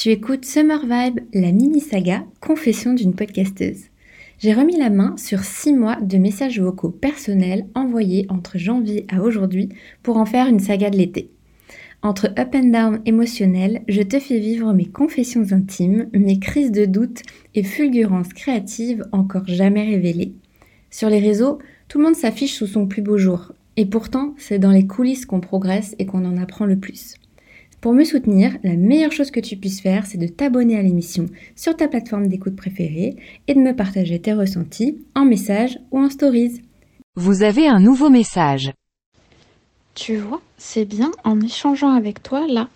Tu 0.00 0.08
écoutes 0.08 0.46
Summer 0.46 0.80
Vibe, 0.80 1.20
la 1.34 1.52
mini-saga 1.52 2.24
Confession 2.40 2.94
d'une 2.94 3.14
podcasteuse. 3.14 3.82
J'ai 4.38 4.54
remis 4.54 4.78
la 4.78 4.88
main 4.88 5.14
sur 5.18 5.40
6 5.40 5.74
mois 5.74 5.96
de 6.00 6.16
messages 6.16 6.58
vocaux 6.58 6.88
personnels 6.88 7.66
envoyés 7.74 8.24
entre 8.30 8.56
janvier 8.56 9.04
à 9.10 9.20
aujourd'hui 9.20 9.68
pour 10.02 10.16
en 10.16 10.24
faire 10.24 10.46
une 10.46 10.58
saga 10.58 10.88
de 10.88 10.96
l'été. 10.96 11.28
Entre 12.00 12.32
up 12.38 12.54
and 12.54 12.70
down 12.70 13.02
émotionnel, 13.04 13.82
je 13.88 14.00
te 14.00 14.18
fais 14.18 14.38
vivre 14.38 14.72
mes 14.72 14.86
confessions 14.86 15.52
intimes, 15.52 16.08
mes 16.14 16.38
crises 16.38 16.72
de 16.72 16.86
doute 16.86 17.20
et 17.54 17.62
fulgurances 17.62 18.32
créatives 18.32 19.04
encore 19.12 19.48
jamais 19.48 19.84
révélées. 19.84 20.32
Sur 20.90 21.10
les 21.10 21.20
réseaux, 21.20 21.58
tout 21.88 21.98
le 21.98 22.04
monde 22.04 22.16
s'affiche 22.16 22.54
sous 22.54 22.66
son 22.66 22.86
plus 22.86 23.02
beau 23.02 23.18
jour. 23.18 23.52
Et 23.76 23.84
pourtant, 23.84 24.34
c'est 24.38 24.58
dans 24.58 24.72
les 24.72 24.86
coulisses 24.86 25.26
qu'on 25.26 25.40
progresse 25.40 25.94
et 25.98 26.06
qu'on 26.06 26.24
en 26.24 26.38
apprend 26.38 26.64
le 26.64 26.78
plus. 26.78 27.16
Pour 27.80 27.94
me 27.94 28.04
soutenir, 28.04 28.58
la 28.62 28.76
meilleure 28.76 29.12
chose 29.12 29.30
que 29.30 29.40
tu 29.40 29.56
puisses 29.56 29.80
faire, 29.80 30.04
c'est 30.04 30.18
de 30.18 30.26
t'abonner 30.26 30.76
à 30.76 30.82
l'émission 30.82 31.26
sur 31.56 31.74
ta 31.74 31.88
plateforme 31.88 32.28
d'écoute 32.28 32.54
préférée 32.54 33.16
et 33.48 33.54
de 33.54 33.60
me 33.60 33.74
partager 33.74 34.20
tes 34.20 34.34
ressentis 34.34 34.98
en 35.14 35.24
message 35.24 35.78
ou 35.90 35.98
en 35.98 36.10
stories. 36.10 36.60
Vous 37.16 37.42
avez 37.42 37.66
un 37.66 37.80
nouveau 37.80 38.10
message. 38.10 38.72
Tu 39.94 40.16
vois, 40.16 40.42
c'est 40.58 40.84
bien 40.84 41.10
en 41.24 41.40
échangeant 41.40 41.94
avec 41.94 42.22
toi, 42.22 42.46
là, 42.46 42.68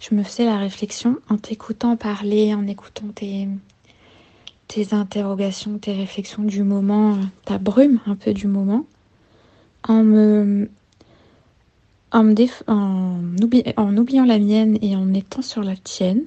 je 0.00 0.14
me 0.14 0.22
faisais 0.22 0.44
la 0.44 0.58
réflexion 0.58 1.16
en 1.30 1.38
t'écoutant 1.38 1.96
parler, 1.96 2.52
en 2.52 2.66
écoutant 2.66 3.08
tes, 3.14 3.48
tes 4.68 4.92
interrogations, 4.92 5.78
tes 5.78 5.94
réflexions 5.94 6.42
du 6.42 6.62
moment, 6.62 7.18
ta 7.46 7.56
brume 7.56 8.00
un 8.04 8.16
peu 8.16 8.34
du 8.34 8.48
moment, 8.48 8.84
en 9.88 10.04
me 10.04 10.68
en, 12.12 12.30
oubliant 13.42 14.24
la 14.24 14.38
mienne 14.38 14.78
et 14.82 14.96
en 14.96 15.14
étant 15.14 15.42
sur 15.42 15.62
la 15.62 15.76
tienne, 15.76 16.24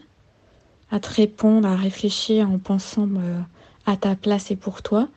à 0.91 0.99
te 0.99 1.13
répondre, 1.13 1.67
à 1.67 1.75
réfléchir 1.75 2.49
en 2.49 2.57
pensant 2.57 3.07
euh, 3.17 3.39
à 3.85 3.95
ta 3.97 4.15
place 4.15 4.51
et 4.51 4.55
pour 4.55 4.81
toi, 4.81 5.07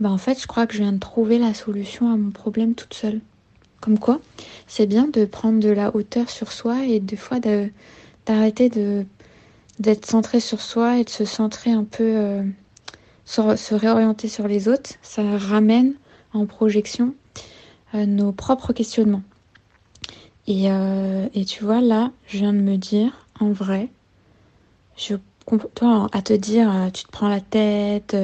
bah 0.00 0.10
en 0.10 0.18
fait, 0.18 0.40
je 0.40 0.46
crois 0.46 0.66
que 0.66 0.74
je 0.74 0.82
viens 0.82 0.92
de 0.92 0.98
trouver 0.98 1.38
la 1.38 1.54
solution 1.54 2.12
à 2.12 2.16
mon 2.16 2.30
problème 2.30 2.74
toute 2.74 2.94
seule. 2.94 3.20
Comme 3.80 3.98
quoi, 3.98 4.20
c'est 4.66 4.86
bien 4.86 5.06
de 5.06 5.24
prendre 5.24 5.60
de 5.60 5.68
la 5.68 5.94
hauteur 5.94 6.30
sur 6.30 6.50
soi 6.50 6.84
et 6.84 6.98
des 6.98 7.16
fois 7.16 7.38
d'arrêter 7.38 8.70
d'être 9.78 10.06
centré 10.06 10.40
sur 10.40 10.60
soi 10.60 10.98
et 10.98 11.04
de 11.04 11.10
se 11.10 11.24
centrer 11.24 11.70
un 11.70 11.84
peu, 11.84 12.16
euh, 12.16 12.42
se 13.24 13.74
réorienter 13.74 14.28
sur 14.28 14.48
les 14.48 14.68
autres. 14.68 14.90
Ça 15.02 15.22
ramène 15.36 15.94
en 16.32 16.46
projection 16.46 17.14
euh, 17.94 18.04
nos 18.04 18.32
propres 18.32 18.72
questionnements. 18.72 19.22
Et, 20.48 20.72
euh, 20.72 21.28
et, 21.34 21.44
tu 21.44 21.62
vois, 21.62 21.80
là, 21.80 22.10
je 22.26 22.38
viens 22.38 22.52
de 22.52 22.58
me 22.58 22.76
dire, 22.76 23.26
en 23.38 23.52
vrai, 23.52 23.88
je, 24.96 25.14
toi, 25.76 26.08
à 26.10 26.22
te 26.22 26.32
dire, 26.32 26.90
tu 26.92 27.04
te 27.04 27.10
prends 27.12 27.28
la 27.28 27.40
tête, 27.40 28.16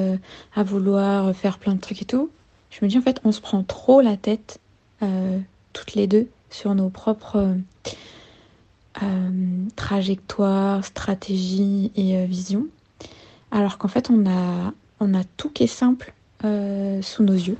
à 0.56 0.62
vouloir 0.64 1.36
faire 1.36 1.58
plein 1.58 1.74
de 1.74 1.80
trucs 1.80 2.02
et 2.02 2.06
tout, 2.06 2.30
je 2.74 2.84
me 2.84 2.90
dis, 2.90 2.98
en 2.98 3.02
fait, 3.02 3.20
on 3.24 3.30
se 3.30 3.40
prend 3.40 3.62
trop 3.62 4.00
la 4.00 4.16
tête 4.16 4.58
euh, 5.02 5.38
toutes 5.72 5.94
les 5.94 6.08
deux 6.08 6.28
sur 6.50 6.74
nos 6.74 6.88
propres 6.88 7.56
euh, 9.02 9.64
trajectoires, 9.76 10.84
stratégies 10.84 11.92
et 11.94 12.16
euh, 12.16 12.24
visions. 12.24 12.66
Alors 13.52 13.78
qu'en 13.78 13.88
fait, 13.88 14.10
on 14.10 14.26
a, 14.26 14.72
on 14.98 15.14
a 15.14 15.22
tout 15.36 15.50
qui 15.50 15.64
est 15.64 15.68
simple 15.68 16.14
sous 17.00 17.22
nos 17.22 17.32
yeux. 17.32 17.56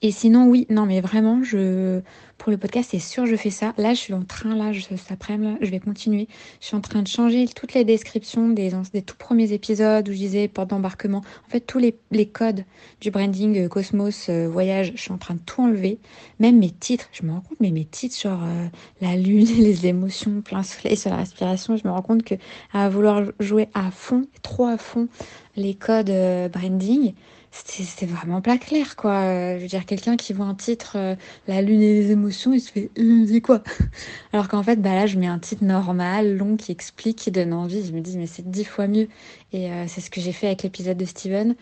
Et 0.00 0.12
sinon, 0.12 0.46
oui, 0.46 0.64
non, 0.70 0.86
mais 0.86 1.00
vraiment, 1.00 1.42
je, 1.42 2.00
pour 2.38 2.52
le 2.52 2.56
podcast, 2.56 2.90
c'est 2.92 3.00
sûr, 3.00 3.26
je 3.26 3.34
fais 3.34 3.50
ça. 3.50 3.74
Là, 3.78 3.94
je 3.94 3.98
suis 3.98 4.14
en 4.14 4.22
train, 4.22 4.54
là, 4.54 4.72
je, 4.72 4.80
cet 4.80 5.10
après-midi, 5.10 5.56
je 5.60 5.70
vais 5.70 5.80
continuer. 5.80 6.28
Je 6.60 6.66
suis 6.66 6.76
en 6.76 6.80
train 6.80 7.02
de 7.02 7.08
changer 7.08 7.48
toutes 7.48 7.74
les 7.74 7.84
descriptions 7.84 8.48
des, 8.48 8.70
des 8.92 9.02
tout 9.02 9.16
premiers 9.16 9.52
épisodes 9.52 10.08
où 10.08 10.12
je 10.12 10.16
disais 10.16 10.46
porte 10.46 10.70
d'embarquement. 10.70 11.18
En 11.18 11.50
fait, 11.50 11.60
tous 11.60 11.80
les, 11.80 11.98
les, 12.12 12.28
codes 12.28 12.64
du 13.00 13.10
branding 13.10 13.64
euh, 13.64 13.68
Cosmos, 13.68 14.28
euh, 14.28 14.48
voyage, 14.48 14.92
je 14.94 15.02
suis 15.02 15.10
en 15.10 15.18
train 15.18 15.34
de 15.34 15.40
tout 15.44 15.62
enlever. 15.62 15.98
Même 16.38 16.60
mes 16.60 16.70
titres, 16.70 17.08
je 17.10 17.24
me 17.24 17.32
rends 17.32 17.40
compte, 17.40 17.58
mais 17.58 17.72
mes 17.72 17.84
titres, 17.84 18.16
genre 18.20 18.44
euh, 18.44 18.68
la 19.00 19.16
lune, 19.16 19.46
les 19.58 19.88
émotions, 19.88 20.42
plein 20.42 20.62
soleil 20.62 20.96
sur 20.96 21.10
la 21.10 21.16
respiration, 21.16 21.76
je 21.76 21.84
me 21.84 21.90
rends 21.90 22.02
compte 22.02 22.22
que 22.22 22.36
à 22.72 22.88
vouloir 22.88 23.24
jouer 23.40 23.68
à 23.74 23.90
fond, 23.90 24.26
trop 24.42 24.66
à 24.66 24.78
fond, 24.78 25.08
les 25.56 25.74
codes 25.74 26.12
branding, 26.52 27.14
c'était 27.50 28.06
vraiment 28.06 28.40
pas 28.40 28.58
clair, 28.58 28.96
quoi. 28.96 29.56
Je 29.56 29.62
veux 29.62 29.68
dire, 29.68 29.86
quelqu'un 29.86 30.16
qui 30.16 30.32
voit 30.32 30.46
un 30.46 30.54
titre, 30.54 30.96
euh, 30.96 31.16
La 31.46 31.62
Lune 31.62 31.82
et 31.82 31.94
les 31.94 32.10
émotions, 32.10 32.52
il 32.52 32.60
se 32.60 32.70
fait, 32.70 32.90
euh, 32.98 33.26
c'est 33.26 33.40
quoi? 33.40 33.62
Alors 34.32 34.48
qu'en 34.48 34.62
fait, 34.62 34.80
bah 34.80 34.94
là, 34.94 35.06
je 35.06 35.18
mets 35.18 35.26
un 35.26 35.38
titre 35.38 35.64
normal, 35.64 36.36
long, 36.36 36.56
qui 36.56 36.72
explique, 36.72 37.18
qui 37.18 37.30
donne 37.30 37.52
envie. 37.52 37.86
Je 37.86 37.92
me 37.92 38.00
dis, 38.00 38.16
mais 38.18 38.26
c'est 38.26 38.48
dix 38.48 38.64
fois 38.64 38.86
mieux. 38.86 39.08
Et 39.52 39.70
euh, 39.72 39.86
c'est 39.88 40.00
ce 40.00 40.10
que 40.10 40.20
j'ai 40.20 40.32
fait 40.32 40.46
avec 40.46 40.62
l'épisode 40.62 40.96
de 40.96 41.04
Steven. 41.04 41.54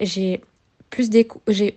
j'ai 0.00 0.40
plus 0.90 1.10
j'ai 1.48 1.74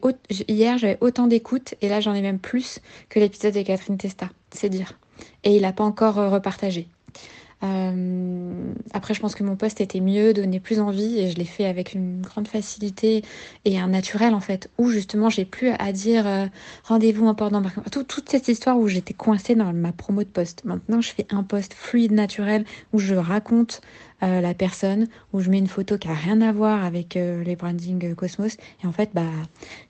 hier 0.49 0.77
j'avais 0.77 0.97
autant 0.99 1.27
d'écoute 1.27 1.75
et 1.81 1.87
là 1.87 2.01
j'en 2.01 2.13
ai 2.13 2.21
même 2.21 2.37
plus 2.37 2.79
que 3.07 3.17
l'épisode 3.17 3.53
de 3.53 3.61
Catherine 3.61 3.97
Testa, 3.97 4.29
c'est 4.51 4.69
dire. 4.69 4.93
Et 5.45 5.55
il 5.55 5.61
n'a 5.61 5.71
pas 5.71 5.85
encore 5.85 6.15
repartagé. 6.15 6.89
Euh, 7.63 8.73
après, 8.93 9.13
je 9.13 9.21
pense 9.21 9.33
que 9.33 9.43
mon 9.43 9.55
poste 9.55 9.81
était 9.81 10.01
mieux, 10.01 10.33
donnait 10.33 10.59
plus 10.59 10.79
envie 10.79 11.19
et 11.19 11.31
je 11.31 11.37
l'ai 11.37 11.45
fait 11.45 11.65
avec 11.65 11.93
une 11.93 12.21
grande 12.21 12.47
facilité 12.47 13.23
et 13.63 13.79
un 13.79 13.87
naturel 13.87 14.33
en 14.33 14.39
fait, 14.39 14.69
où 14.77 14.89
justement 14.89 15.29
j'ai 15.29 15.45
plus 15.45 15.69
à 15.69 15.91
dire 15.91 16.27
euh, 16.27 16.45
rendez-vous 16.83 17.25
en 17.27 17.33
port 17.33 17.51
d'embarquement. 17.51 17.85
toute 17.89 18.29
cette 18.29 18.47
histoire 18.47 18.77
où 18.77 18.87
j'étais 18.87 19.13
coincée 19.13 19.55
dans 19.55 19.71
ma 19.73 19.91
promo 19.91 20.23
de 20.23 20.29
poste. 20.29 20.63
Maintenant, 20.65 21.01
je 21.01 21.09
fais 21.09 21.25
un 21.31 21.43
poste 21.43 21.73
fluide, 21.73 22.11
naturel, 22.11 22.65
où 22.93 22.99
je 22.99 23.15
raconte 23.15 23.81
euh, 24.23 24.41
la 24.41 24.53
personne, 24.53 25.07
où 25.33 25.39
je 25.39 25.49
mets 25.49 25.57
une 25.57 25.67
photo 25.67 25.97
qui 25.97 26.07
a 26.07 26.13
rien 26.13 26.41
à 26.41 26.51
voir 26.51 26.83
avec 26.83 27.15
les 27.15 27.55
branding 27.55 28.15
Cosmos. 28.15 28.57
Et 28.83 28.87
en 28.87 28.91
fait, 28.91 29.11
bah, 29.13 29.23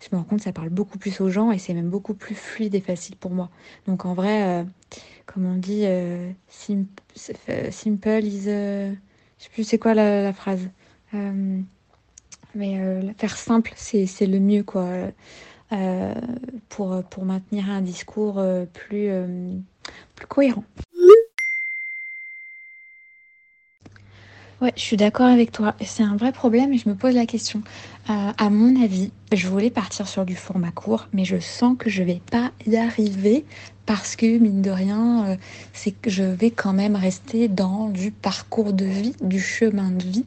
je 0.02 0.08
me 0.12 0.18
rends 0.18 0.26
compte 0.26 0.40
que 0.40 0.46
ça 0.46 0.54
parle 0.54 0.70
beaucoup 0.70 0.98
plus 0.98 1.22
aux 1.22 1.30
gens 1.30 1.52
et 1.52 1.58
c'est 1.58 1.74
même 1.74 1.90
beaucoup 1.90 2.14
plus 2.14 2.36
fluide 2.36 2.76
et 2.76 2.82
facile 2.82 3.16
pour 3.16 3.32
moi. 3.32 3.50
Donc 3.88 4.06
en 4.06 4.14
vrai 4.14 4.66
comme 5.26 5.46
on 5.46 5.56
dit, 5.56 5.84
euh, 5.86 6.32
simple 7.16 8.24
is. 8.24 8.46
Euh, 8.48 8.94
je 9.38 9.44
sais 9.44 9.50
plus 9.52 9.64
c'est 9.64 9.80
quoi 9.80 9.94
la, 9.94 10.34
phrase. 10.34 10.70
Euh, 11.14 11.60
mais 12.56 13.14
faire 13.18 13.36
simple, 13.36 13.74
c'est 13.76 14.08
le 14.22 14.40
mieux, 14.40 14.64
quoi. 14.64 14.90
pour, 16.70 17.04
pour 17.04 17.26
maintenir 17.26 17.70
un 17.70 17.82
discours 17.82 18.42
plus, 18.74 19.10
plus 20.16 20.28
cohérent. 20.28 20.64
Ouais, 24.62 24.72
je 24.78 24.82
suis 24.82 24.98
d'accord 24.98 25.26
avec 25.26 25.52
toi. 25.52 25.76
C'est 25.82 26.04
un 26.04 26.16
vrai 26.16 26.32
problème 26.32 26.72
et 26.72 26.78
je 26.78 26.88
me 26.88 26.96
pose 26.96 27.14
la 27.14 27.26
question. 27.26 27.62
à 28.08 28.50
mon 28.50 28.82
avis, 28.82 29.12
je 29.34 29.48
voulais 29.48 29.70
partir 29.70 30.08
sur 30.08 30.26
du 30.26 30.36
format 30.36 30.72
court, 30.72 31.08
mais 31.12 31.26
je 31.26 31.40
sens 31.40 31.76
que 31.78 31.90
je 31.90 32.04
vais 32.04 32.22
pas 32.32 32.52
y 32.66 32.78
arriver 32.78 33.46
parce 33.86 34.16
que 34.16 34.26
mine 34.40 34.62
de 34.62 34.72
rien, 34.72 35.26
euh, 35.26 35.36
c'est 35.74 35.92
que 35.92 36.10
je 36.10 36.24
vais 36.24 36.52
quand 36.52 36.74
même 36.74 36.96
rester 36.96 37.48
dans 37.48 37.90
du 37.90 38.12
parcours 38.12 38.74
de 38.74 38.86
vie, 38.86 39.16
du 39.22 39.40
chemin 39.40 39.92
de 39.92 40.04
vie 40.04 40.26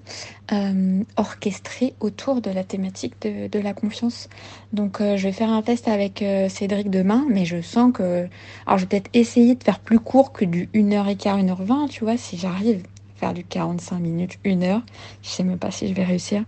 euh, 0.53 1.03
orchestré 1.17 1.95
autour 2.01 2.41
de 2.41 2.51
la 2.51 2.65
thématique 2.65 3.15
de, 3.23 3.59
la 3.59 3.73
confiance. 3.73 4.29
Donc 4.73 5.01
euh, 5.01 5.17
je 5.17 5.25
vais 5.25 5.33
faire 5.33 5.51
un 5.51 5.63
test 5.63 5.89
avec 5.89 6.25
Cédric 6.49 6.91
demain, 6.91 7.27
mais 7.29 7.45
je 7.45 7.61
sens 7.61 7.93
que... 7.93 8.29
Alors 8.67 8.79
je 8.79 8.85
vais 8.85 8.89
peut-être 8.89 9.11
essayer 9.15 9.55
de 9.55 9.65
faire 9.65 9.81
plus 9.81 9.99
court 9.99 10.33
que 10.33 10.45
du 10.45 10.69
1h15, 10.75 11.45
1h20, 11.47 11.89
tu 11.89 12.05
vois, 12.05 12.17
si 12.17 12.37
j'arrive 12.37 12.83
faire 13.19 13.35
du 13.35 13.45
45 13.45 13.99
minutes, 13.99 14.39
1 14.45 14.63
heure. 14.63 14.83
Je 15.23 15.29
sais 15.29 15.43
même 15.43 15.59
pas 15.59 15.71
si 15.71 15.89
je 15.89 15.95
vais 15.95 16.05
réussir. 16.05 16.45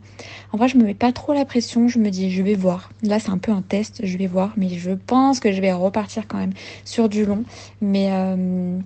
En 0.52 0.56
vrai, 0.56 0.68
je 0.68 0.76
me 0.76 0.84
mets 0.84 0.94
pas 0.94 1.12
trop 1.12 1.32
la 1.32 1.44
pression. 1.44 1.88
Je 1.88 1.98
me 1.98 2.10
dis, 2.10 2.30
je 2.30 2.42
vais 2.42 2.54
voir. 2.54 2.90
Là, 3.02 3.18
c'est 3.18 3.30
un 3.30 3.38
peu 3.38 3.52
un 3.52 3.62
test. 3.62 4.00
Je 4.04 4.16
vais 4.16 4.26
voir. 4.26 4.52
Mais 4.56 4.68
je 4.68 4.92
pense 4.92 5.40
que 5.40 5.52
je 5.52 5.60
vais 5.60 5.72
repartir 5.72 6.28
quand 6.28 6.38
même 6.38 6.52
sur 6.84 7.08
du 7.08 7.24
long. 7.24 7.44
Mais 7.80 8.08
euh, 8.12 8.78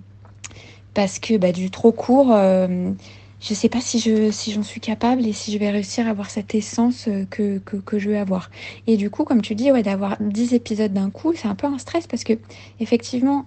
parce 0.93 1.19
que 1.19 1.37
bah, 1.37 1.51
du 1.51 1.69
trop 1.69 1.91
court, 1.91 2.31
euh, 2.31 2.91
je 3.39 3.53
sais 3.53 3.69
pas 3.69 3.81
si 3.81 3.99
je 3.99 4.31
si 4.31 4.51
j'en 4.51 4.63
suis 4.63 4.81
capable 4.81 5.25
et 5.27 5.33
si 5.33 5.51
je 5.51 5.59
vais 5.59 5.69
réussir 5.69 6.07
à 6.07 6.09
avoir 6.09 6.31
cette 6.31 6.55
essence 6.55 7.07
euh, 7.07 7.25
que, 7.29 7.59
que, 7.59 7.77
que 7.77 7.99
je 7.99 8.09
veux 8.09 8.17
avoir. 8.17 8.49
Et 8.87 8.97
du 8.97 9.11
coup, 9.11 9.25
comme 9.25 9.41
tu 9.41 9.53
dis, 9.53 9.71
ouais, 9.71 9.83
d'avoir 9.83 10.17
10 10.19 10.53
épisodes 10.55 10.93
d'un 10.93 11.11
coup, 11.11 11.33
c'est 11.35 11.47
un 11.47 11.55
peu 11.55 11.67
un 11.67 11.77
stress 11.77 12.07
parce 12.07 12.23
que 12.23 12.33
effectivement, 12.79 13.45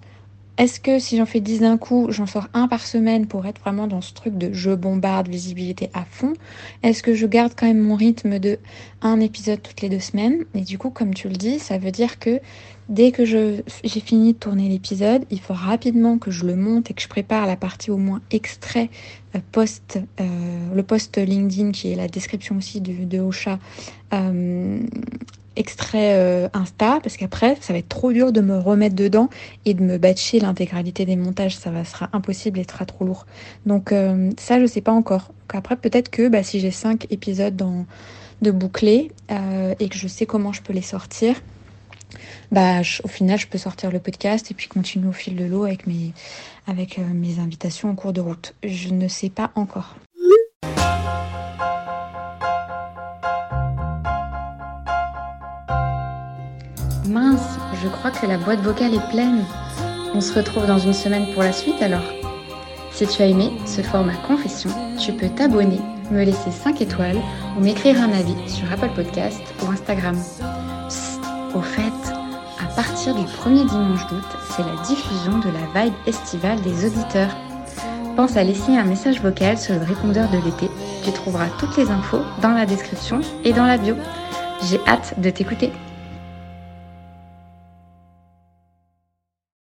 est-ce 0.59 0.81
que 0.81 0.99
si 0.99 1.15
j'en 1.15 1.25
fais 1.25 1.39
10 1.39 1.61
d'un 1.61 1.77
coup, 1.77 2.07
j'en 2.09 2.25
sors 2.25 2.49
un 2.53 2.67
par 2.67 2.85
semaine 2.85 3.27
pour 3.27 3.45
être 3.45 3.61
vraiment 3.61 3.87
dans 3.87 4.01
ce 4.01 4.13
truc 4.13 4.37
de 4.37 4.51
je 4.51 4.71
bombarde 4.71 5.29
visibilité 5.29 5.89
à 5.93 6.03
fond 6.03 6.33
Est-ce 6.83 7.01
que 7.01 7.15
je 7.15 7.25
garde 7.25 7.53
quand 7.57 7.65
même 7.65 7.79
mon 7.79 7.95
rythme 7.95 8.39
de 8.39 8.59
un 9.01 9.21
épisode 9.21 9.61
toutes 9.63 9.79
les 9.79 9.87
deux 9.87 10.01
semaines? 10.01 10.43
Et 10.53 10.61
du 10.61 10.77
coup, 10.77 10.89
comme 10.89 11.13
tu 11.13 11.29
le 11.29 11.35
dis, 11.35 11.59
ça 11.59 11.77
veut 11.77 11.91
dire 11.91 12.19
que 12.19 12.41
dès 12.89 13.13
que 13.13 13.23
j'ai 13.23 13.63
fini 13.85 14.33
de 14.33 14.37
tourner 14.37 14.67
l'épisode, 14.67 15.23
il 15.31 15.39
faut 15.39 15.53
rapidement 15.53 16.17
que 16.17 16.29
je 16.29 16.45
le 16.45 16.57
monte 16.57 16.91
et 16.91 16.93
que 16.93 17.01
je 17.01 17.07
prépare 17.07 17.47
la 17.47 17.55
partie 17.55 17.89
au 17.89 17.97
moins 17.97 18.19
extrait 18.29 18.89
euh, 19.35 19.39
post, 19.53 19.97
euh, 20.19 20.25
le 20.75 20.83
post 20.83 21.17
LinkedIn 21.17 21.71
qui 21.71 21.93
est 21.93 21.95
la 21.95 22.09
description 22.09 22.57
aussi 22.57 22.81
de 22.81 23.19
Ocha. 23.21 23.59
Euh, 24.13 24.79
extrait 25.59 26.13
euh, 26.15 26.47
Insta 26.53 26.99
parce 27.03 27.17
qu'après 27.17 27.57
ça 27.61 27.73
va 27.73 27.79
être 27.79 27.89
trop 27.89 28.11
dur 28.11 28.31
de 28.31 28.41
me 28.41 28.57
remettre 28.57 28.95
dedans 28.95 29.29
et 29.65 29.75
de 29.75 29.83
me 29.83 29.97
batcher 29.97 30.39
l'intégralité 30.39 31.05
des 31.05 31.17
montages, 31.17 31.57
ça 31.57 31.69
va 31.69 31.83
sera 31.85 32.09
impossible 32.13 32.57
et 32.57 32.63
sera 32.63 32.85
trop 32.85 33.05
lourd. 33.05 33.27
Donc 33.65 33.91
euh, 33.91 34.31
ça 34.39 34.59
je 34.59 34.65
sais 34.65 34.81
pas 34.81 34.93
encore. 34.93 35.31
Après 35.49 35.75
peut-être 35.75 36.09
que 36.09 36.29
bah, 36.29 36.41
si 36.41 36.59
j'ai 36.59 36.71
5 36.71 37.07
épisodes 37.11 37.55
dans, 37.55 37.85
de 38.41 38.51
bouclés 38.51 39.11
euh, 39.29 39.75
et 39.79 39.89
que 39.89 39.97
je 39.97 40.07
sais 40.07 40.25
comment 40.25 40.53
je 40.53 40.61
peux 40.61 40.73
les 40.73 40.81
sortir, 40.81 41.35
bah 42.51 42.79
au 43.03 43.07
final 43.07 43.37
je 43.37 43.47
peux 43.47 43.59
sortir 43.59 43.91
le 43.91 43.99
podcast 43.99 44.49
et 44.49 44.53
puis 44.53 44.67
continuer 44.67 45.09
au 45.09 45.13
fil 45.13 45.35
de 45.35 45.45
l'eau 45.45 45.65
avec 45.65 45.85
mes 45.85 46.13
avec 46.65 46.99
mes 46.99 47.39
invitations 47.39 47.89
en 47.89 47.95
cours 47.95 48.13
de 48.13 48.21
route. 48.21 48.55
Je 48.63 48.89
ne 48.89 49.07
sais 49.07 49.29
pas 49.29 49.51
encore. 49.55 49.95
Mince, 57.09 57.57
je 57.81 57.87
crois 57.87 58.11
que 58.11 58.27
la 58.27 58.37
boîte 58.37 58.61
vocale 58.61 58.93
est 58.93 59.09
pleine. 59.09 59.43
On 60.13 60.21
se 60.21 60.31
retrouve 60.31 60.67
dans 60.67 60.77
une 60.77 60.93
semaine 60.93 61.25
pour 61.33 61.41
la 61.41 61.51
suite 61.51 61.81
alors. 61.81 62.03
Si 62.91 63.07
tu 63.07 63.23
as 63.23 63.25
aimé 63.25 63.51
ce 63.65 63.81
format 63.81 64.15
confession, 64.27 64.69
tu 64.99 65.11
peux 65.13 65.29
t'abonner, 65.29 65.79
me 66.11 66.23
laisser 66.23 66.51
5 66.51 66.81
étoiles 66.81 67.19
ou 67.57 67.61
m'écrire 67.61 67.99
un 67.99 68.11
avis 68.11 68.35
sur 68.47 68.71
Apple 68.71 68.91
Podcast 68.95 69.41
ou 69.63 69.71
Instagram. 69.71 70.15
au 71.55 71.61
fait, 71.61 72.13
à 72.61 72.67
partir 72.75 73.15
du 73.15 73.25
premier 73.25 73.65
dimanche 73.65 74.05
d'août, 74.07 74.27
c'est 74.51 74.61
la 74.61 74.79
diffusion 74.83 75.39
de 75.39 75.49
la 75.49 75.81
vibe 75.81 75.95
estivale 76.05 76.61
des 76.61 76.85
auditeurs. 76.85 77.35
Pense 78.15 78.37
à 78.37 78.43
laisser 78.43 78.77
un 78.77 78.83
message 78.83 79.19
vocal 79.19 79.57
sur 79.57 79.73
le 79.73 79.81
répondeur 79.81 80.29
de 80.29 80.37
l'été. 80.37 80.69
Tu 81.03 81.11
trouveras 81.11 81.49
toutes 81.59 81.75
les 81.75 81.89
infos 81.89 82.21
dans 82.43 82.51
la 82.51 82.67
description 82.67 83.21
et 83.43 83.53
dans 83.53 83.65
la 83.65 83.77
bio. 83.77 83.95
J'ai 84.69 84.79
hâte 84.87 85.19
de 85.19 85.31
t'écouter. 85.31 85.71